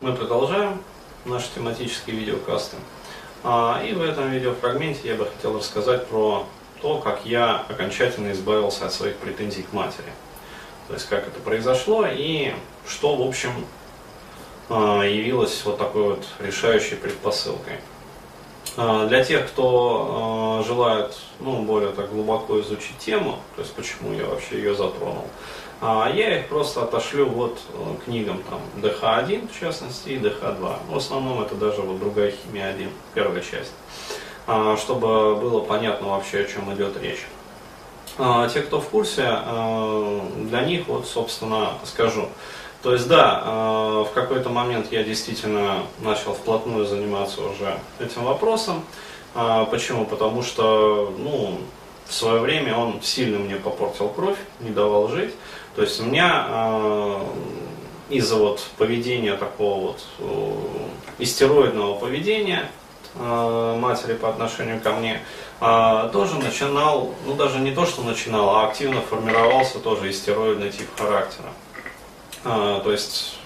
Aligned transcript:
Мы 0.00 0.14
продолжаем 0.14 0.82
наши 1.26 1.48
тематические 1.54 2.16
видеокасты. 2.16 2.78
А, 3.44 3.82
и 3.86 3.92
в 3.92 4.00
этом 4.00 4.30
видеофрагменте 4.30 5.08
я 5.08 5.14
бы 5.14 5.26
хотел 5.26 5.58
рассказать 5.58 6.06
про 6.06 6.46
то, 6.80 7.00
как 7.00 7.26
я 7.26 7.66
окончательно 7.68 8.32
избавился 8.32 8.86
от 8.86 8.94
своих 8.94 9.16
претензий 9.16 9.62
к 9.62 9.74
матери. 9.74 10.10
То 10.88 10.94
есть 10.94 11.06
как 11.06 11.28
это 11.28 11.38
произошло 11.40 12.06
и 12.08 12.54
что, 12.88 13.14
в 13.14 13.28
общем, 13.28 13.52
а, 14.70 15.02
явилось 15.02 15.62
вот 15.66 15.76
такой 15.76 16.04
вот 16.04 16.24
решающей 16.38 16.96
предпосылкой. 16.96 17.76
А, 18.76 19.06
для 19.06 19.24
тех, 19.24 19.48
кто 19.48 20.62
желает 20.66 21.16
ну, 21.40 21.62
более 21.62 21.90
так 21.90 22.10
глубоко 22.10 22.60
изучить 22.60 22.98
тему, 22.98 23.38
то 23.56 23.62
есть 23.62 23.74
почему 23.74 24.12
я 24.12 24.26
вообще 24.26 24.56
ее 24.56 24.74
затронул, 24.74 25.26
а 25.80 26.10
я 26.14 26.38
их 26.38 26.48
просто 26.48 26.82
отошлю 26.82 27.26
вот 27.26 27.58
э, 27.72 28.04
книгам 28.04 28.42
там 28.42 28.60
ДХ-1 28.82 29.48
в 29.50 29.58
частности 29.58 30.10
и 30.10 30.18
ДХ-2. 30.18 30.76
В 30.90 30.96
основном 30.96 31.40
это 31.40 31.54
даже 31.54 31.80
вот 31.80 31.98
другая 31.98 32.32
химия 32.32 32.68
1, 32.68 32.90
первая 33.14 33.42
часть. 33.42 33.72
А, 34.46 34.76
чтобы 34.76 35.36
было 35.36 35.60
понятно 35.60 36.08
вообще 36.08 36.40
о 36.40 36.44
чем 36.44 36.72
идет 36.74 37.00
речь. 37.00 37.24
А, 38.18 38.46
те, 38.48 38.60
кто 38.60 38.80
в 38.80 38.88
курсе, 38.90 39.22
для 39.22 40.62
них 40.66 40.86
вот, 40.86 41.06
собственно, 41.06 41.72
скажу. 41.84 42.28
То 42.82 42.92
есть, 42.94 43.08
да, 43.08 43.42
э, 43.44 44.04
в 44.08 44.12
какой-то 44.14 44.48
момент 44.48 44.90
я 44.90 45.02
действительно 45.02 45.84
начал 46.00 46.34
вплотную 46.34 46.86
заниматься 46.86 47.42
уже 47.42 47.78
этим 47.98 48.24
вопросом. 48.24 48.84
Почему? 49.70 50.06
Потому 50.06 50.42
что, 50.42 51.14
ну, 51.16 51.60
в 52.10 52.12
свое 52.12 52.40
время 52.40 52.76
он 52.76 53.00
сильно 53.02 53.38
мне 53.38 53.54
попортил 53.54 54.08
кровь, 54.08 54.36
не 54.58 54.70
давал 54.70 55.08
жить. 55.08 55.32
То 55.76 55.82
есть 55.82 56.00
у 56.00 56.04
меня 56.04 56.46
э, 56.48 57.20
из-за 58.10 58.36
вот 58.36 58.60
поведения 58.76 59.36
такого 59.36 59.80
вот 59.92 60.04
э, 60.18 60.52
истероидного 61.20 61.96
поведения 61.96 62.68
э, 63.14 63.76
матери 63.78 64.14
по 64.14 64.28
отношению 64.28 64.80
ко 64.80 64.92
мне 64.92 65.20
э, 65.60 66.10
тоже 66.12 66.34
начинал, 66.34 67.14
ну 67.24 67.34
даже 67.34 67.60
не 67.60 67.70
то, 67.70 67.86
что 67.86 68.02
начинал, 68.02 68.56
а 68.56 68.66
активно 68.66 69.00
формировался 69.00 69.78
тоже 69.78 70.10
истероидный 70.10 70.70
тип 70.70 70.88
характера. 70.98 71.50
Э, 72.44 72.80
то 72.82 72.92
есть 72.92 73.38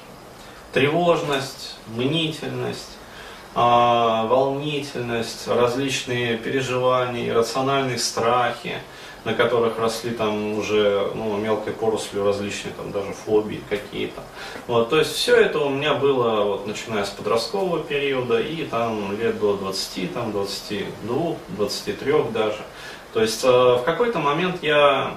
тревожность, 0.73 1.77
мнительность, 1.89 2.91
волнительность, 3.55 5.47
различные 5.47 6.37
переживания, 6.37 7.29
иррациональные 7.29 7.99
страхи, 7.99 8.81
на 9.25 9.33
которых 9.33 9.79
росли 9.79 10.11
там 10.11 10.59
уже 10.59 11.11
ну, 11.15 11.37
мелкой 11.39 11.73
порослью 11.73 12.25
различные 12.25 12.75
там 12.75 12.93
даже 12.93 13.13
фобии 13.13 13.63
какие-то. 13.69 14.23
Вот, 14.67 14.91
то 14.91 14.99
есть 14.99 15.13
все 15.13 15.37
это 15.37 15.61
у 15.61 15.71
меня 15.71 15.95
было 15.95 16.45
вот, 16.45 16.67
начиная 16.67 17.05
с 17.05 17.11
подросткового 17.11 17.83
периода 17.83 18.39
и 18.39 18.65
там 18.65 19.19
лет 19.19 19.39
до 19.41 19.57
20, 19.57 20.15
там 20.15 20.33
22, 20.33 21.37
23 21.57 22.13
даже. 22.33 22.61
То 23.15 23.23
есть 23.23 23.45
э, 23.45 23.49
в 23.49 23.83
какой-то 23.85 24.19
момент 24.19 24.63
я, 24.63 25.15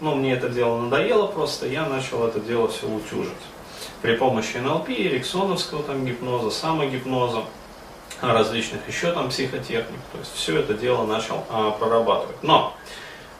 ну 0.00 0.14
мне 0.14 0.32
это 0.32 0.48
дело 0.48 0.80
надоело 0.80 1.26
просто, 1.26 1.66
я 1.66 1.86
начал 1.86 2.26
это 2.26 2.40
дело 2.40 2.68
все 2.68 2.86
утюжить. 2.86 3.32
При 4.02 4.16
помощи 4.16 4.56
НЛП, 4.58 4.90
эриксоновского 4.90 5.82
там 5.82 6.04
гипноза, 6.04 6.50
самогипноза 6.50 7.42
различных 8.20 8.86
еще 8.88 9.12
там 9.12 9.28
психотехник. 9.28 10.00
То 10.12 10.18
есть 10.18 10.34
все 10.34 10.58
это 10.58 10.74
дело 10.74 11.06
начал 11.06 11.44
а, 11.50 11.72
прорабатывать. 11.72 12.42
Но 12.42 12.74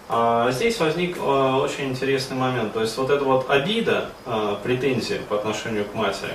а, 0.09 0.51
здесь 0.53 0.79
возник 0.79 1.17
а, 1.21 1.59
очень 1.59 1.91
интересный 1.91 2.37
момент. 2.37 2.73
То 2.73 2.81
есть 2.81 2.97
вот 2.97 3.11
эта 3.11 3.25
вот 3.25 3.51
обида, 3.51 4.11
а, 4.25 4.57
претензия 4.63 5.21
по 5.29 5.37
отношению 5.37 5.85
к 5.85 5.95
матери, 5.95 6.35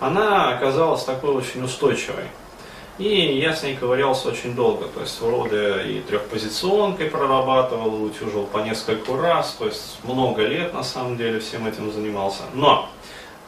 она 0.00 0.54
оказалась 0.54 1.04
такой 1.04 1.30
очень 1.30 1.62
устойчивой. 1.62 2.24
И 2.98 3.38
я 3.38 3.54
с 3.54 3.62
ней 3.62 3.74
ковырялся 3.74 4.28
очень 4.28 4.54
долго, 4.54 4.86
то 4.86 5.00
есть 5.00 5.18
вроде 5.20 5.82
и 5.84 6.00
трехпозиционкой 6.02 7.06
прорабатывал, 7.06 8.02
утюжил 8.04 8.44
по 8.44 8.58
нескольку 8.58 9.16
раз, 9.16 9.56
то 9.58 9.64
есть 9.64 9.98
много 10.04 10.42
лет 10.42 10.74
на 10.74 10.82
самом 10.82 11.16
деле 11.16 11.40
всем 11.40 11.66
этим 11.66 11.90
занимался. 11.90 12.42
Но 12.52 12.88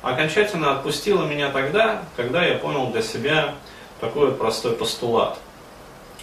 окончательно 0.00 0.72
отпустило 0.72 1.24
меня 1.24 1.50
тогда, 1.50 2.04
когда 2.16 2.42
я 2.44 2.56
понял 2.58 2.86
для 2.91 3.02
себя 3.02 3.54
такой 4.00 4.32
простой 4.32 4.72
постулат. 4.72 5.38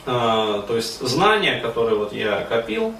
То 0.05 0.65
есть 0.69 0.99
знания, 0.99 1.59
которые 1.59 1.97
вот 1.97 2.13
я 2.13 2.41
копил, 2.41 2.95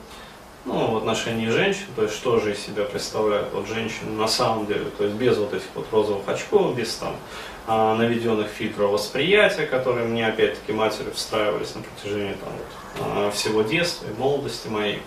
ну, 0.66 0.92
в 0.92 0.98
отношении 0.98 1.50
женщин, 1.50 1.86
то 1.96 2.04
есть 2.04 2.14
что 2.14 2.40
же 2.40 2.52
из 2.52 2.60
себя 2.60 2.84
представляют 2.86 3.48
вот 3.52 3.68
женщины 3.68 4.12
на 4.12 4.28
самом 4.28 4.68
деле, 4.68 4.86
то 4.96 5.06
есть 5.06 5.16
без 5.16 5.36
вот 5.38 5.52
этих 5.54 5.66
вот 5.74 5.88
розовых 5.92 6.28
очков, 6.28 6.76
без 6.76 6.94
там 6.96 7.16
а, 7.16 7.16
наведенных 7.68 8.48
фильтров 8.48 8.92
восприятия, 8.92 9.66
которые 9.66 10.08
мне 10.08 10.28
опять-таки 10.28 10.74
матери 10.74 11.10
встраивались 11.12 11.76
на 11.76 11.82
протяжении 11.84 12.34
там, 12.34 12.50
вот, 12.50 13.08
а, 13.08 13.32
всего 13.32 13.62
детства 13.62 14.08
и 14.08 14.20
молодости 14.20 14.68
моей. 14.68 15.02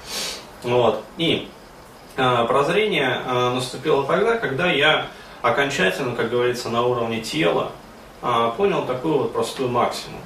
Вот. 0.62 1.02
И 1.18 1.48
а, 2.16 2.44
прозрение 2.46 3.20
а, 3.26 3.54
наступило 3.54 4.04
тогда, 4.04 4.38
когда 4.38 4.70
я 4.70 5.08
окончательно, 5.42 6.14
как 6.14 6.30
говорится, 6.30 6.68
на 6.70 6.82
уровне 6.82 7.20
тела 7.20 7.72
а, 8.22 8.50
понял 8.50 8.86
такую 8.86 9.18
вот 9.18 9.32
простую 9.32 9.68
максимум. 9.68 10.20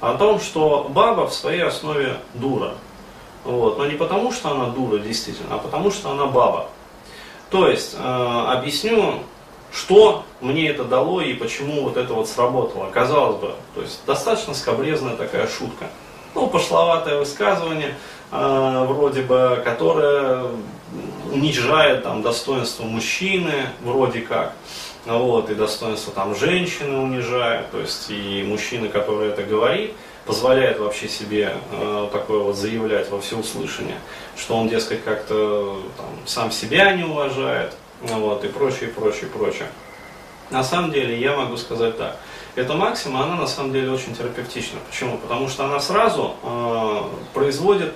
О 0.00 0.14
том, 0.16 0.40
что 0.40 0.88
баба 0.88 1.26
в 1.26 1.34
своей 1.34 1.62
основе 1.62 2.16
дура. 2.34 2.74
Вот. 3.44 3.78
Но 3.78 3.86
не 3.86 3.94
потому, 3.94 4.32
что 4.32 4.50
она 4.50 4.66
дура, 4.66 4.98
действительно, 4.98 5.56
а 5.56 5.58
потому, 5.58 5.90
что 5.90 6.10
она 6.10 6.26
баба. 6.26 6.68
То 7.50 7.66
есть, 7.66 7.96
объясню, 7.98 9.20
что 9.72 10.24
мне 10.40 10.68
это 10.68 10.84
дало 10.84 11.20
и 11.20 11.34
почему 11.34 11.82
вот 11.82 11.96
это 11.96 12.14
вот 12.14 12.28
сработало. 12.28 12.90
Казалось 12.90 13.40
бы, 13.40 13.54
то 13.74 13.82
есть 13.82 14.00
достаточно 14.06 14.54
скобрезная 14.54 15.16
такая 15.16 15.46
шутка. 15.46 15.86
Ну, 16.34 16.46
пошловатое 16.46 17.18
высказывание, 17.18 17.94
э, 18.30 18.84
вроде 18.88 19.22
бы, 19.22 19.60
которое 19.64 20.44
унижает 21.32 22.04
там 22.04 22.22
достоинство 22.22 22.84
мужчины, 22.84 23.68
вроде 23.82 24.20
как. 24.20 24.54
Вот, 25.04 25.48
и 25.48 25.54
достоинство 25.54 26.12
там 26.12 26.34
женщины 26.34 26.98
унижает, 26.98 27.70
то 27.70 27.80
есть 27.80 28.10
и 28.10 28.44
мужчина, 28.46 28.88
который 28.88 29.28
это 29.28 29.42
говорит, 29.42 29.94
позволяет 30.26 30.78
вообще 30.78 31.08
себе 31.08 31.54
э, 31.72 32.08
такое 32.12 32.40
вот 32.40 32.56
заявлять 32.56 33.10
во 33.10 33.18
всеуслышание, 33.18 33.96
что 34.36 34.56
он, 34.56 34.68
дескать, 34.68 35.02
как-то 35.02 35.80
там, 35.96 36.06
сам 36.26 36.50
себя 36.50 36.92
не 36.92 37.04
уважает, 37.04 37.74
вот, 38.02 38.44
и 38.44 38.48
прочее, 38.48 38.90
прочее, 38.90 39.28
прочее. 39.30 39.68
На 40.50 40.64
самом 40.64 40.92
деле, 40.92 41.18
я 41.20 41.36
могу 41.36 41.56
сказать 41.56 41.98
так. 41.98 42.16
Эта 42.54 42.74
максима, 42.74 43.24
она 43.24 43.36
на 43.36 43.46
самом 43.46 43.72
деле 43.72 43.90
очень 43.90 44.14
терапевтична. 44.14 44.78
Почему? 44.88 45.18
Потому 45.18 45.48
что 45.48 45.64
она 45.64 45.78
сразу 45.78 46.34
э, 46.42 47.02
производит 47.34 47.92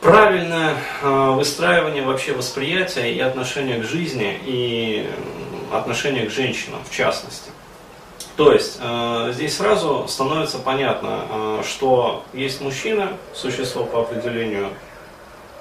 правильное 0.00 0.76
э, 1.02 1.30
выстраивание 1.30 2.02
вообще 2.02 2.32
восприятия 2.32 3.12
и 3.12 3.20
отношения 3.20 3.78
к 3.78 3.84
жизни, 3.84 4.38
и 4.44 5.08
отношения 5.72 6.26
к 6.26 6.30
женщинам 6.30 6.80
в 6.84 6.94
частности. 6.94 7.50
То 8.36 8.52
есть 8.52 8.78
э, 8.80 9.30
здесь 9.32 9.56
сразу 9.56 10.06
становится 10.08 10.58
понятно, 10.58 11.24
э, 11.30 11.62
что 11.66 12.24
есть 12.32 12.60
мужчина, 12.60 13.12
существо 13.32 13.84
по 13.84 14.00
определению 14.00 14.70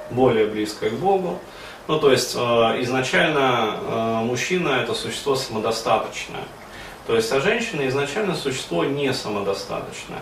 более 0.10 0.48
близкое 0.48 0.90
к 0.90 0.94
Богу. 0.94 1.40
Ну, 1.88 2.00
то 2.00 2.12
есть 2.12 2.34
э, 2.36 2.40
изначально 2.84 3.76
э, 3.82 4.22
мужчина 4.24 4.70
это 4.70 4.94
существо 4.94 5.36
самодостаточное. 5.36 6.46
То 7.08 7.16
есть, 7.16 7.32
а 7.34 7.42
женщина 7.42 7.88
изначально 7.90 8.36
существо 8.36 8.86
не 8.86 9.14
самодостаточное. 9.14 10.22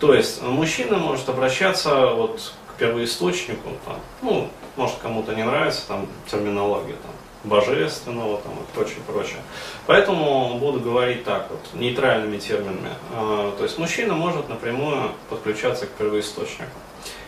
То 0.00 0.12
есть 0.12 0.42
мужчина 0.42 0.98
может 0.98 1.28
обращаться 1.28 2.06
вот 2.06 2.52
к 2.66 2.78
первоисточнику, 2.78 3.70
там, 3.84 3.96
ну, 4.20 4.48
может 4.74 4.96
кому-то 4.96 5.32
не 5.34 5.44
нравится 5.44 5.86
там 5.86 6.06
терминология, 6.30 6.96
там, 6.96 7.12
божественного 7.44 8.38
там, 8.38 8.52
и 8.54 8.74
прочее, 8.74 8.98
прочее. 9.06 9.38
Поэтому 9.86 10.58
буду 10.58 10.80
говорить 10.80 11.24
так 11.24 11.48
вот, 11.50 11.60
нейтральными 11.80 12.38
терминами. 12.38 12.90
А, 13.14 13.54
то 13.56 13.62
есть 13.62 13.78
мужчина 13.78 14.14
может 14.14 14.48
напрямую 14.48 15.12
подключаться 15.30 15.86
к 15.86 15.90
первоисточнику 15.90 16.72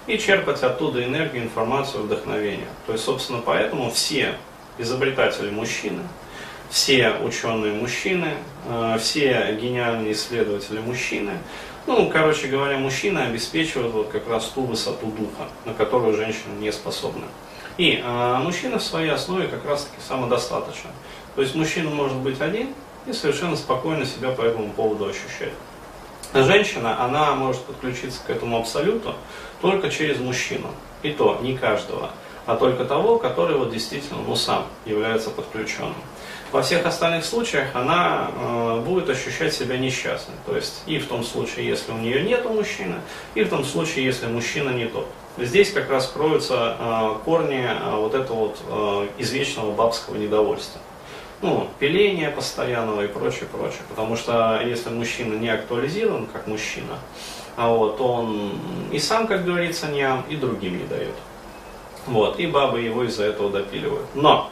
и 0.08 0.18
черпать 0.18 0.62
оттуда 0.62 1.04
энергию, 1.04 1.44
информацию, 1.44 2.02
вдохновение. 2.02 2.66
То 2.86 2.92
есть, 2.92 3.04
собственно, 3.04 3.40
поэтому 3.44 3.90
все 3.90 4.34
изобретатели 4.78 5.50
мужчины, 5.50 6.02
все 6.70 7.12
ученые 7.22 7.74
мужчины, 7.74 8.32
а, 8.66 8.98
все 8.98 9.56
гениальные 9.60 10.12
исследователи 10.12 10.80
мужчины, 10.80 11.32
ну, 11.86 12.10
короче 12.10 12.48
говоря, 12.48 12.78
мужчины 12.78 13.18
обеспечивают 13.20 13.92
вот 13.92 14.08
как 14.08 14.28
раз 14.28 14.46
ту 14.46 14.62
высоту 14.62 15.06
духа, 15.06 15.48
на 15.64 15.72
которую 15.72 16.14
женщины 16.16 16.52
не 16.58 16.70
способны. 16.70 17.24
И 17.78 18.02
э, 18.04 18.38
мужчина 18.42 18.78
в 18.78 18.82
своей 18.82 19.10
основе 19.10 19.46
как 19.46 19.64
раз-таки 19.64 19.96
самодостаточен. 20.06 20.90
То 21.34 21.40
есть 21.40 21.54
мужчина 21.54 21.88
может 21.88 22.18
быть 22.18 22.42
один 22.42 22.74
и 23.06 23.14
совершенно 23.14 23.56
спокойно 23.56 24.04
себя 24.04 24.32
по 24.32 24.42
этому 24.42 24.68
поводу 24.70 25.06
ощущать. 25.06 25.54
Женщина, 26.34 27.02
она 27.02 27.34
может 27.34 27.62
подключиться 27.62 28.20
к 28.26 28.30
этому 28.30 28.58
абсолюту 28.58 29.14
только 29.60 29.90
через 29.90 30.18
мужчину. 30.18 30.68
И 31.02 31.10
то 31.12 31.38
не 31.42 31.56
каждого, 31.56 32.10
а 32.44 32.56
только 32.56 32.84
того, 32.84 33.18
который 33.18 33.56
вот 33.56 33.70
действительно 33.70 34.20
ну, 34.26 34.34
сам 34.34 34.66
является 34.84 35.30
подключенным. 35.30 35.94
Во 36.50 36.62
всех 36.62 36.86
остальных 36.86 37.24
случаях 37.24 37.68
она 37.74 38.30
э, 38.30 38.80
будет 38.80 39.10
ощущать 39.10 39.54
себя 39.54 39.76
несчастной. 39.76 40.34
То 40.46 40.56
есть 40.56 40.82
и 40.86 40.98
в 40.98 41.06
том 41.06 41.22
случае, 41.22 41.66
если 41.66 41.92
у 41.92 41.98
нее 41.98 42.22
нет 42.22 42.44
мужчины, 42.46 42.96
и 43.34 43.44
в 43.44 43.50
том 43.50 43.64
случае, 43.64 44.06
если 44.06 44.26
мужчина 44.26 44.70
не 44.70 44.86
тот. 44.86 45.06
Здесь 45.36 45.70
как 45.72 45.90
раз 45.90 46.08
кроются 46.08 46.76
э, 46.78 47.14
корни 47.24 47.62
э, 47.62 47.96
вот 47.96 48.14
этого 48.14 48.38
вот 48.38 48.58
э, 48.66 49.08
извечного 49.18 49.72
бабского 49.72 50.16
недовольства. 50.16 50.80
Ну, 51.40 51.68
пиление 51.78 52.30
постоянного 52.30 53.04
и 53.04 53.06
прочее, 53.06 53.46
прочее. 53.52 53.82
Потому 53.88 54.16
что 54.16 54.60
если 54.64 54.90
мужчина 54.90 55.34
не 55.34 55.48
актуализирован 55.48 56.26
как 56.26 56.46
мужчина, 56.48 56.98
а 57.56 57.68
вот, 57.68 58.00
он 58.00 58.52
и 58.92 58.98
сам, 58.98 59.26
как 59.26 59.44
говорится, 59.44 59.86
не 59.88 60.02
ам, 60.02 60.24
и 60.28 60.36
другим 60.36 60.78
не 60.78 60.84
дает. 60.84 61.14
Вот, 62.06 62.40
и 62.40 62.46
бабы 62.46 62.80
его 62.80 63.04
из-за 63.04 63.24
этого 63.24 63.50
допиливают. 63.50 64.06
Но 64.14 64.50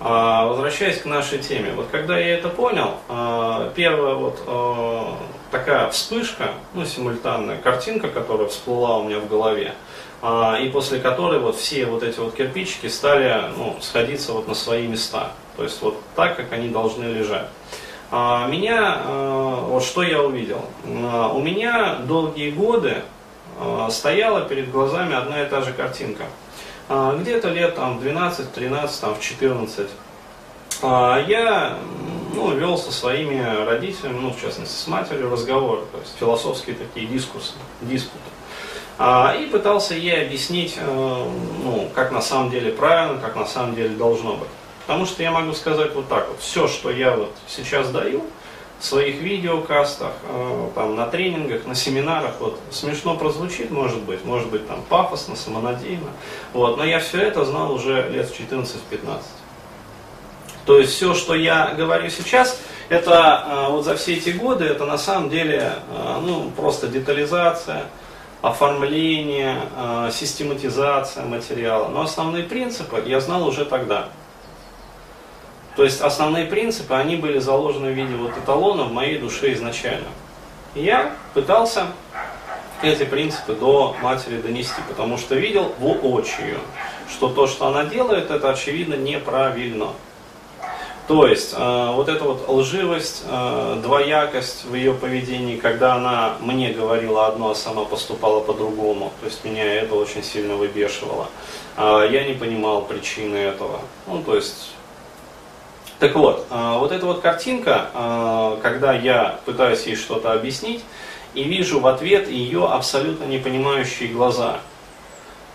а, 0.00 0.46
возвращаясь 0.46 0.98
к 0.98 1.04
нашей 1.04 1.38
теме, 1.38 1.72
вот 1.72 1.86
когда 1.90 2.18
я 2.18 2.34
это 2.34 2.48
понял, 2.48 2.96
а, 3.08 3.72
первая 3.74 4.14
вот 4.14 4.42
такая 5.50 5.88
вспышка, 5.90 6.50
ну, 6.74 6.84
симультанная 6.84 7.58
картинка, 7.58 8.08
которая 8.08 8.48
всплыла 8.48 8.98
у 8.98 9.04
меня 9.04 9.18
в 9.18 9.28
голове, 9.28 9.74
и 10.60 10.70
после 10.72 11.00
которой 11.00 11.38
вот 11.38 11.56
все 11.56 11.86
вот 11.86 12.02
эти 12.02 12.18
вот 12.18 12.34
кирпичики 12.34 12.86
стали 12.86 13.44
ну, 13.56 13.76
сходиться 13.80 14.32
вот 14.32 14.48
на 14.48 14.54
свои 14.54 14.86
места, 14.86 15.32
то 15.56 15.62
есть 15.62 15.80
вот 15.82 16.00
так, 16.16 16.36
как 16.36 16.52
они 16.52 16.68
должны 16.68 17.04
лежать. 17.04 17.46
Меня, 18.10 19.02
вот 19.68 19.82
что 19.84 20.02
я 20.02 20.22
увидел, 20.22 20.64
у 20.86 21.40
меня 21.40 21.96
долгие 22.06 22.50
годы 22.50 23.02
стояла 23.90 24.42
перед 24.42 24.70
глазами 24.70 25.14
одна 25.14 25.42
и 25.42 25.46
та 25.46 25.60
же 25.60 25.72
картинка– 25.72 26.24
а, 26.88 27.16
где-то 27.16 27.48
лет 27.48 27.76
там 27.76 27.98
12, 27.98 28.52
13, 28.52 29.00
там 29.00 29.14
в 29.14 29.20
14 29.20 29.88
а, 30.82 31.18
я 31.26 31.78
ну, 32.34 32.54
вел 32.54 32.76
со 32.76 32.92
своими 32.92 33.40
родителями, 33.64 34.18
ну, 34.20 34.32
в 34.32 34.40
частности, 34.40 34.74
с 34.74 34.86
матерью 34.86 35.30
разговоры, 35.30 35.82
то 35.92 35.98
есть 35.98 36.16
философские 36.18 36.76
такие 36.76 37.06
дискурсы, 37.06 37.52
диспуты. 37.82 38.24
А, 38.98 39.34
и 39.38 39.46
пытался 39.46 39.94
ей 39.94 40.24
объяснить, 40.24 40.74
э, 40.78 40.84
ну, 41.64 41.88
как 41.94 42.12
на 42.12 42.20
самом 42.20 42.50
деле 42.50 42.70
правильно, 42.72 43.20
как 43.20 43.34
на 43.34 43.46
самом 43.46 43.74
деле 43.74 43.96
должно 43.96 44.34
быть. 44.36 44.48
Потому 44.86 45.06
что 45.06 45.22
я 45.22 45.32
могу 45.32 45.52
сказать 45.52 45.94
вот 45.94 46.08
так 46.08 46.28
вот, 46.28 46.40
все, 46.40 46.68
что 46.68 46.90
я 46.90 47.16
вот 47.16 47.32
сейчас 47.48 47.90
даю, 47.90 48.22
в 48.78 48.84
своих 48.84 49.16
видеокастах, 49.16 50.12
э, 50.28 50.68
там, 50.74 50.94
на 50.94 51.06
тренингах, 51.06 51.66
на 51.66 51.74
семинарах. 51.74 52.34
Вот, 52.38 52.60
смешно 52.70 53.16
прозвучит, 53.16 53.70
может 53.70 54.02
быть, 54.02 54.24
может 54.24 54.48
быть 54.50 54.68
там 54.68 54.82
пафосно, 54.88 55.36
самонадеянно. 55.36 56.10
Вот, 56.52 56.76
но 56.76 56.84
я 56.84 57.00
все 57.00 57.22
это 57.22 57.44
знал 57.44 57.72
уже 57.72 58.08
лет 58.10 58.28
в 58.28 58.38
14-15. 58.38 59.22
То 60.66 60.78
есть 60.78 60.92
все, 60.92 61.14
что 61.14 61.34
я 61.34 61.74
говорю 61.76 62.08
сейчас, 62.08 62.60
это 62.88 63.44
э, 63.46 63.70
вот 63.70 63.84
за 63.84 63.96
все 63.96 64.14
эти 64.14 64.30
годы, 64.30 64.64
это 64.64 64.86
на 64.86 64.98
самом 64.98 65.30
деле 65.30 65.72
э, 65.90 66.20
ну, 66.22 66.50
просто 66.56 66.88
детализация, 66.88 67.84
оформление, 68.42 69.56
систематизация 70.12 71.24
материала. 71.24 71.88
Но 71.88 72.02
основные 72.02 72.44
принципы 72.44 73.02
я 73.06 73.18
знал 73.20 73.46
уже 73.46 73.64
тогда. 73.64 74.10
То 75.76 75.82
есть 75.82 76.00
основные 76.00 76.44
принципы, 76.44 76.94
они 76.94 77.16
были 77.16 77.38
заложены 77.38 77.90
в 77.90 77.94
виде 77.94 78.14
вот 78.14 78.36
эталона 78.36 78.84
в 78.84 78.92
моей 78.92 79.18
душе 79.18 79.52
изначально. 79.54 80.08
И 80.74 80.82
я 80.82 81.14
пытался 81.32 81.86
эти 82.82 83.04
принципы 83.04 83.54
до 83.54 83.96
матери 84.02 84.40
донести, 84.40 84.80
потому 84.88 85.18
что 85.18 85.34
видел 85.34 85.74
воочию, 85.78 86.58
что 87.10 87.28
то, 87.28 87.46
что 87.46 87.66
она 87.66 87.84
делает, 87.84 88.30
это 88.30 88.50
очевидно 88.50 88.94
неправильно. 88.94 89.88
То 91.06 91.26
есть 91.26 91.54
э, 91.54 91.90
вот 91.92 92.08
эта 92.08 92.24
вот 92.24 92.48
лживость, 92.48 93.24
э, 93.28 93.80
двоякость 93.82 94.64
в 94.64 94.74
ее 94.74 94.94
поведении, 94.94 95.56
когда 95.56 95.94
она 95.94 96.36
мне 96.40 96.72
говорила 96.72 97.26
одно, 97.26 97.50
а 97.50 97.54
сама 97.54 97.84
поступала 97.84 98.40
по-другому, 98.40 99.12
то 99.20 99.26
есть 99.26 99.44
меня 99.44 99.64
это 99.74 99.94
очень 99.96 100.22
сильно 100.22 100.54
выбешивало. 100.54 101.28
Э, 101.76 102.08
я 102.10 102.24
не 102.24 102.32
понимал 102.32 102.82
причины 102.82 103.36
этого. 103.36 103.80
Ну, 104.06 104.22
то 104.22 104.34
есть 104.34 104.74
так 105.98 106.16
вот, 106.16 106.46
а, 106.50 106.78
вот 106.78 106.92
эта 106.92 107.06
вот 107.06 107.20
картинка, 107.20 107.90
а, 107.94 108.58
когда 108.62 108.92
я 108.92 109.38
пытаюсь 109.46 109.86
ей 109.86 109.96
что-то 109.96 110.32
объяснить, 110.32 110.84
и 111.34 111.44
вижу 111.44 111.80
в 111.80 111.86
ответ 111.86 112.28
ее 112.28 112.66
абсолютно 112.66 113.24
непонимающие 113.24 114.08
глаза, 114.08 114.60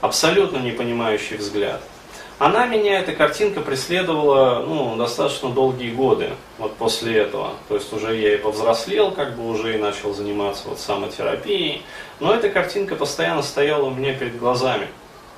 абсолютно 0.02 0.58
непонимающий 0.58 1.38
взгляд. 1.38 1.82
Она 2.40 2.66
меня, 2.68 3.00
эта 3.00 3.12
картинка, 3.12 3.60
преследовала 3.60 4.64
ну, 4.66 4.96
достаточно 4.96 5.50
долгие 5.50 5.92
годы 5.92 6.30
вот 6.58 6.74
после 6.78 7.18
этого. 7.18 7.52
То 7.68 7.76
есть 7.76 7.92
уже 7.92 8.16
я 8.16 8.36
и 8.36 8.38
повзрослел, 8.38 9.12
как 9.12 9.36
бы 9.36 9.50
уже 9.50 9.76
и 9.76 9.78
начал 9.78 10.14
заниматься 10.14 10.70
вот 10.70 10.80
самотерапией. 10.80 11.84
Но 12.22 12.34
эта 12.34 12.50
картинка 12.50 12.96
постоянно 12.96 13.42
стояла 13.42 13.84
у 13.86 13.90
меня 13.90 14.14
перед 14.14 14.40
глазами. 14.40 14.88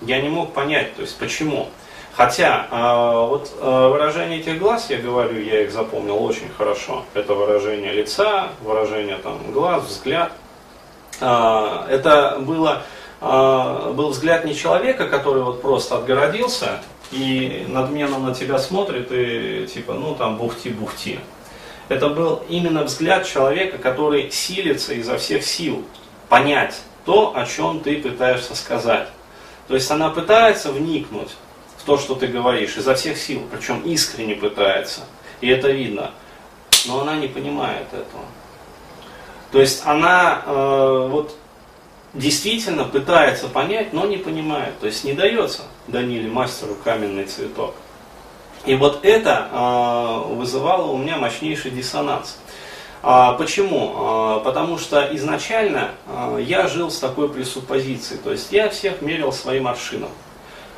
Я 0.01 0.21
не 0.21 0.30
мог 0.30 0.53
понять, 0.53 0.95
то 0.95 1.01
есть 1.01 1.18
почему. 1.18 1.69
Хотя 2.13 2.68
э, 2.69 3.27
вот 3.30 3.51
э, 3.59 3.88
выражение 3.88 4.39
этих 4.39 4.59
глаз, 4.59 4.92
я 4.92 4.97
говорю, 4.97 5.42
я 5.42 5.63
их 5.63 5.71
запомнил 5.71 6.24
очень 6.24 6.50
хорошо. 6.56 7.04
Это 7.15 7.33
выражение 7.33 7.94
лица, 7.94 8.50
выражение 8.62 9.18
там, 9.18 9.39
глаз, 9.51 9.86
взгляд. 9.86 10.33
Э, 11.19 11.86
это 11.89 12.38
было, 12.42 12.83
был 13.21 14.09
взгляд 14.09 14.45
не 14.45 14.56
человека, 14.56 15.07
который 15.07 15.44
вот 15.44 15.62
просто 15.62 15.97
отгородился 15.97 16.81
и 17.12 17.65
надменно 17.68 18.18
на 18.18 18.33
тебя 18.33 18.57
смотрит 18.57 19.12
и 19.12 19.68
типа, 19.71 19.94
ну 19.94 20.15
там 20.15 20.38
бухти-бухти. 20.38 21.19
Это 21.88 22.09
был 22.09 22.41
именно 22.50 22.83
взгляд 22.83 23.27
человека, 23.27 23.77
который 23.77 24.31
силится 24.31 24.94
изо 24.94 25.18
всех 25.18 25.44
сил 25.44 25.83
понять 26.29 26.81
то, 27.06 27.33
о 27.35 27.45
чем 27.45 27.81
ты 27.81 27.97
пытаешься 27.97 28.56
сказать. 28.56 29.09
То 29.68 29.75
есть 29.75 29.91
она 29.91 30.09
пытается 30.09 30.71
вникнуть, 30.71 31.29
в 31.77 31.83
то, 31.83 31.97
что 31.97 32.15
ты 32.15 32.27
говоришь, 32.27 32.77
изо 32.77 32.95
всех 32.95 33.18
сил, 33.18 33.41
причем 33.51 33.81
искренне 33.81 34.35
пытается. 34.35 35.01
И 35.41 35.50
это 35.50 35.69
видно. 35.69 36.12
Но 36.88 37.01
она 37.01 37.15
не 37.18 37.27
понимает 37.27 37.88
этого. 37.88 38.25
То 39.51 39.59
есть 39.59 39.81
она 39.85 40.44
э, 40.45 41.07
вот 41.09 41.35
действительно 42.13 42.84
пытается 42.84 43.48
понять, 43.48 43.94
но 43.94 44.06
не 44.06 44.18
понимает. 44.18 44.80
То 44.80 44.88
есть 44.88 45.04
не 45.04 45.13
дается 45.13 45.63
Даниле 45.88 46.30
мастеру 46.30 46.75
каменный 46.84 47.25
цветок. 47.25 47.75
И 48.66 48.75
вот 48.75 49.04
это 49.04 49.48
э, 49.52 50.34
вызывало 50.36 50.92
у 50.92 50.98
меня 50.98 51.18
мощнейший 51.18 51.72
диссонанс. 51.72 52.38
А, 53.04 53.33
почему? 53.33 53.94
А, 53.95 54.40
потому 54.42 54.78
что 54.78 55.09
изначально 55.16 55.92
а, 56.06 56.38
я 56.38 56.68
жил 56.68 56.92
с 56.92 57.00
такой 57.00 57.30
пресуппозицией. 57.30 58.21
То 58.21 58.31
есть 58.31 58.52
я 58.52 58.69
всех 58.69 59.02
мерил 59.02 59.31
своим 59.31 59.68
аршином. 59.68 60.12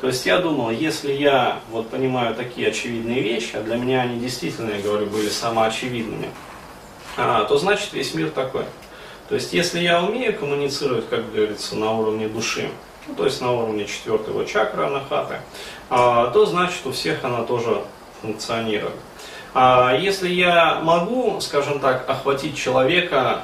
То 0.00 0.08
есть 0.08 0.24
я 0.24 0.38
думал, 0.38 0.70
если 0.70 1.12
я 1.12 1.60
вот 1.70 1.90
понимаю 1.90 2.34
такие 2.34 2.68
очевидные 2.68 3.20
вещи, 3.20 3.56
а 3.56 3.62
для 3.62 3.76
меня 3.76 4.02
они 4.02 4.18
действительно, 4.18 4.70
я 4.70 4.82
говорю, 4.82 5.06
были 5.06 5.28
самоочевидными, 5.28 6.30
а, 7.16 7.44
то 7.44 7.58
значит 7.58 7.92
весь 7.92 8.14
мир 8.14 8.30
такой. 8.30 8.64
То 9.28 9.36
есть 9.36 9.52
если 9.52 9.80
я 9.80 10.02
умею 10.02 10.38
коммуницировать, 10.38 11.08
как 11.08 11.32
говорится, 11.32 11.76
на 11.76 11.92
уровне 11.92 12.28
души, 12.28 12.68
ну, 13.06 13.14
то 13.14 13.24
есть 13.24 13.40
на 13.40 13.52
уровне 13.52 13.86
четвертого 13.86 14.44
чакры 14.46 14.84
анахаты, 14.84 15.40
а, 15.90 16.30
то 16.30 16.46
значит 16.46 16.86
у 16.86 16.92
всех 16.92 17.24
она 17.24 17.42
тоже 17.42 17.82
функционирует. 18.20 18.94
А 19.54 19.96
если 19.96 20.28
я 20.28 20.80
могу, 20.82 21.40
скажем 21.40 21.78
так, 21.80 22.08
охватить 22.08 22.56
человека 22.56 23.42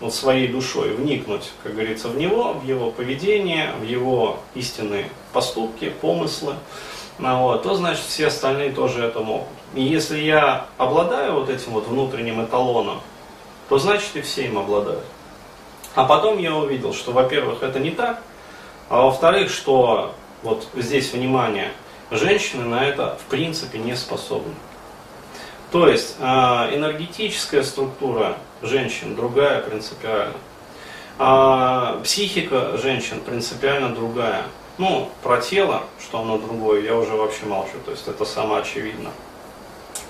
вот 0.00 0.14
своей 0.14 0.48
душой, 0.48 0.90
вникнуть, 0.90 1.52
как 1.62 1.74
говорится, 1.74 2.08
в 2.08 2.16
него, 2.16 2.54
в 2.54 2.64
его 2.64 2.90
поведение, 2.90 3.72
в 3.80 3.84
его 3.84 4.40
истинные 4.54 5.08
поступки, 5.32 5.90
помыслы, 6.00 6.54
ну 7.18 7.42
вот, 7.42 7.62
то 7.62 7.74
значит 7.74 8.04
все 8.04 8.26
остальные 8.26 8.72
тоже 8.72 9.04
это 9.04 9.20
могут. 9.20 9.46
И 9.74 9.82
если 9.82 10.18
я 10.18 10.66
обладаю 10.76 11.34
вот 11.34 11.48
этим 11.48 11.72
вот 11.72 11.86
внутренним 11.86 12.44
эталоном, 12.44 13.00
то 13.68 13.78
значит 13.78 14.16
и 14.16 14.22
все 14.22 14.46
им 14.46 14.58
обладают. 14.58 15.04
А 15.94 16.04
потом 16.04 16.38
я 16.38 16.54
увидел, 16.54 16.94
что, 16.94 17.12
во-первых, 17.12 17.62
это 17.62 17.78
не 17.78 17.90
так, 17.90 18.22
а 18.88 19.02
во-вторых, 19.02 19.50
что 19.50 20.14
вот 20.42 20.66
здесь 20.74 21.12
внимание, 21.12 21.72
женщины 22.10 22.64
на 22.64 22.84
это 22.84 23.18
в 23.24 23.30
принципе 23.30 23.78
не 23.78 23.94
способны. 23.94 24.54
То 25.70 25.88
есть 25.88 26.16
э, 26.18 26.24
энергетическая 26.24 27.62
структура 27.62 28.36
женщин 28.60 29.16
другая 29.16 29.60
принципиально. 29.62 30.34
А 31.18 32.00
психика 32.04 32.76
женщин 32.76 33.20
принципиально 33.20 33.94
другая. 33.94 34.44
Ну, 34.78 35.10
про 35.22 35.38
тело, 35.38 35.84
что 36.00 36.20
оно 36.20 36.38
другое, 36.38 36.82
я 36.82 36.96
уже 36.96 37.14
вообще 37.14 37.44
молчу, 37.44 37.78
то 37.84 37.90
есть 37.90 38.08
это 38.08 38.24
самоочевидно. 38.24 39.10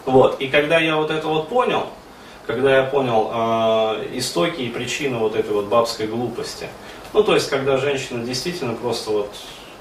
Вот, 0.04 0.40
и 0.40 0.48
когда 0.48 0.78
я 0.78 0.96
вот 0.96 1.10
это 1.10 1.26
вот 1.28 1.48
понял, 1.48 1.86
когда 2.46 2.76
я 2.76 2.84
понял 2.84 3.30
э, 3.32 4.18
истоки 4.18 4.62
и 4.62 4.68
причины 4.68 5.18
вот 5.18 5.36
этой 5.36 5.52
вот 5.52 5.66
бабской 5.66 6.06
глупости, 6.06 6.68
ну, 7.12 7.22
то 7.22 7.34
есть, 7.34 7.48
когда 7.50 7.76
женщина 7.76 8.24
действительно 8.24 8.74
просто 8.74 9.10
вот, 9.10 9.30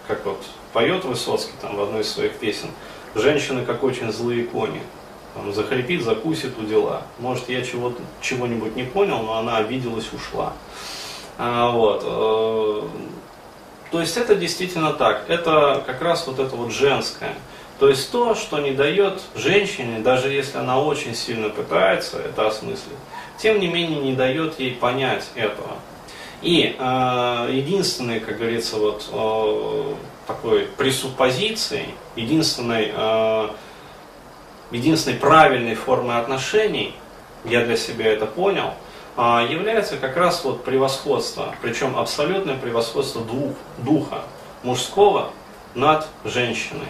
как 0.08 0.26
вот 0.26 0.44
поет 0.74 1.06
Высоцкий 1.06 1.54
там 1.62 1.76
в 1.76 1.82
одной 1.82 2.02
из 2.02 2.12
своих 2.12 2.34
песен, 2.34 2.68
женщины 3.16 3.66
как 3.66 3.84
очень 3.84 4.12
злые 4.12 4.44
кони, 4.44 4.82
там, 5.34 5.54
захрипит, 5.54 6.04
закусит 6.04 6.58
у 6.60 6.64
дела. 6.64 7.04
Может, 7.20 7.50
я 7.50 7.62
чего 7.62 7.94
чего-нибудь 8.22 8.76
не 8.76 8.84
понял, 8.84 9.20
но 9.24 9.38
она 9.38 9.58
обиделась, 9.58 10.12
ушла. 10.14 10.54
А, 11.38 11.72
вот. 11.72 12.04
Э, 12.06 12.82
то 13.92 14.00
есть 14.00 14.18
это 14.18 14.36
действительно 14.36 14.94
так. 14.94 15.26
Это 15.30 15.84
как 15.86 16.02
раз 16.02 16.28
вот 16.28 16.40
это 16.40 16.56
вот 16.56 16.72
женское. 16.72 17.36
То 17.82 17.90
есть 17.90 18.12
то, 18.12 18.36
что 18.36 18.60
не 18.60 18.74
дает 18.74 19.24
женщине, 19.34 20.02
даже 20.02 20.30
если 20.30 20.60
она 20.60 20.80
очень 20.80 21.16
сильно 21.16 21.50
пытается 21.50 22.20
это 22.20 22.46
осмыслить, 22.46 23.00
тем 23.40 23.60
не 23.60 23.68
менее 23.68 24.00
не 24.02 24.14
дает 24.14 24.60
ей 24.60 24.76
понять 24.76 25.26
этого. 25.34 25.78
И 26.44 26.76
э, 26.78 27.50
единственной, 27.52 28.20
как 28.20 28.38
говорится, 28.38 28.76
вот 28.76 29.10
э, 29.12 29.96
такой 30.28 30.68
пресуппозицией, 30.78 31.96
единственной, 32.16 32.92
э, 32.96 33.50
единственной 34.70 35.18
правильной 35.18 35.74
формой 35.74 36.20
отношений, 36.20 36.94
я 37.46 37.66
для 37.66 37.78
себя 37.78 38.14
это 38.14 38.28
понял, 38.28 38.76
э, 39.18 39.48
является 39.50 39.98
как 39.98 40.18
раз 40.18 40.44
вот 40.44 40.64
превосходство, 40.64 41.56
причем 41.64 41.98
абсолютное 41.98 42.58
превосходство 42.58 43.24
дух, 43.24 43.56
духа 43.80 44.22
мужского 44.62 45.32
над 45.74 46.06
женщиной. 46.26 46.86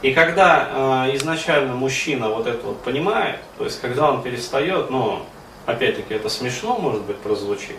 И 0.00 0.12
когда 0.12 1.06
э, 1.06 1.16
изначально 1.16 1.74
мужчина 1.74 2.28
вот 2.28 2.46
это 2.46 2.64
вот 2.64 2.82
понимает, 2.82 3.40
то 3.56 3.64
есть 3.64 3.80
когда 3.80 4.10
он 4.10 4.22
перестает, 4.22 4.90
ну, 4.90 5.22
опять-таки 5.66 6.14
это 6.14 6.28
смешно, 6.28 6.78
может 6.78 7.02
быть, 7.02 7.16
прозвучит, 7.16 7.76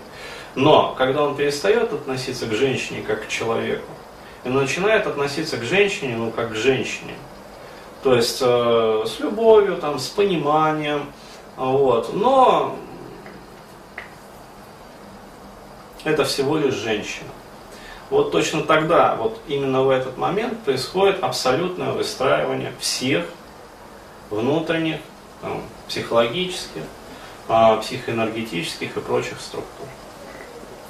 но 0.56 0.94
когда 0.98 1.24
он 1.24 1.38
перестает 1.38 1.94
относиться 1.94 2.46
к 2.46 2.52
женщине 2.52 3.04
как 3.08 3.26
к 3.26 3.30
человеку, 3.30 3.90
и 4.44 4.50
начинает 4.50 5.08
относиться 5.08 5.58
к 5.58 5.64
женщине, 5.64 6.18
ну, 6.18 6.32
как 6.32 6.52
к 6.52 6.56
женщине, 6.56 7.14
то 8.04 8.14
есть 8.14 8.40
э, 8.42 9.04
с 9.06 9.20
любовью, 9.20 9.78
там, 9.78 9.98
с 9.98 10.08
пониманием, 10.08 11.06
вот, 11.56 12.14
но 12.14 12.76
это 16.04 16.26
всего 16.26 16.58
лишь 16.58 16.74
женщина. 16.74 17.30
Вот 18.10 18.32
точно 18.32 18.64
тогда, 18.64 19.16
вот 19.16 19.40
именно 19.48 19.84
в 19.84 19.90
этот 19.90 20.18
момент 20.18 20.60
происходит 20.64 21.24
абсолютное 21.24 21.92
выстраивание 21.92 22.74
всех 22.80 23.26
внутренних, 24.32 24.98
там, 25.42 25.62
психологических, 25.88 26.82
а, 27.48 27.78
психоэнергетических 27.78 28.98
и 28.98 29.00
прочих 29.00 29.40
структур. 29.40 29.88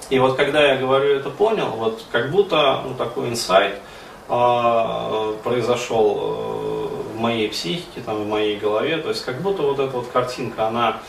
И 0.09 0.17
вот 0.17 0.37
когда 0.37 0.61
я 0.61 0.77
говорю 0.77 1.15
это 1.15 1.29
понял, 1.29 1.67
вот 1.67 2.03
как 2.11 2.31
будто 2.31 2.81
ну, 2.83 2.95
такой 2.95 3.29
инсайт 3.29 3.75
э, 4.27 5.33
произошел 5.43 6.13
в 7.13 7.19
моей 7.19 7.47
психике, 7.49 8.01
там, 8.03 8.23
в 8.23 8.27
моей 8.27 8.57
голове, 8.57 8.97
то 8.97 9.09
есть 9.09 9.23
как 9.23 9.41
будто 9.41 9.61
вот 9.61 9.77
эта 9.77 9.95
вот 9.95 10.07
картинка, 10.07 10.67
она, 10.67 10.99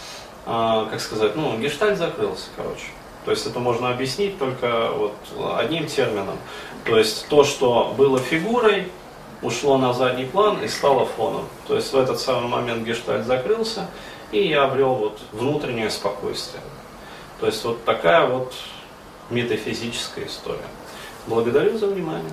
э, 0.44 0.86
как 0.90 1.00
сказать, 1.00 1.34
ну, 1.34 1.56
гештальт 1.58 1.96
закрылся, 1.96 2.48
короче. 2.56 2.88
То 3.24 3.32
есть 3.32 3.46
это 3.46 3.58
можно 3.58 3.90
объяснить 3.90 4.38
только 4.38 4.90
вот 4.92 5.14
одним 5.58 5.86
термином. 5.86 6.38
То 6.84 6.96
есть 6.96 7.28
то, 7.28 7.44
что 7.44 7.94
было 7.96 8.18
фигурой, 8.18 8.90
ушло 9.42 9.78
на 9.78 9.92
задний 9.92 10.24
план 10.24 10.62
и 10.62 10.68
стало 10.68 11.06
фоном. 11.06 11.46
То 11.66 11.76
есть 11.76 11.92
в 11.92 11.96
этот 11.96 12.20
самый 12.20 12.48
момент 12.48 12.86
гештальт 12.86 13.26
закрылся, 13.26 13.88
и 14.32 14.46
я 14.46 14.64
обрел 14.64 14.94
вот 14.94 15.18
внутреннее 15.32 15.90
спокойствие. 15.90 16.62
То 17.40 17.46
есть 17.46 17.64
вот 17.64 17.84
такая 17.84 18.26
вот 18.26 18.54
метафизическая 19.30 20.26
история. 20.26 20.58
Благодарю 21.26 21.78
за 21.78 21.86
внимание. 21.86 22.32